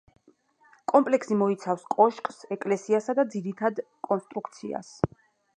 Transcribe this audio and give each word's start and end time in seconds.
კომპლექსი 0.91 1.37
მოიცავს 1.41 1.83
კოშკს, 1.97 2.39
ეკლესიასა 2.57 3.17
და 3.21 3.29
ძირითად 3.37 3.83
კონსტრუქციას. 4.09 4.95